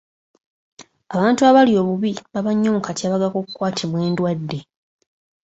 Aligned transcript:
Abantu 1.15 1.41
abalya 1.49 1.77
obubi 1.83 2.11
baba 2.33 2.51
nnyo 2.53 2.69
mu 2.75 2.81
katyabaga 2.85 3.27
k'okukwatibwa 3.31 3.99
endwadde. 4.07 4.59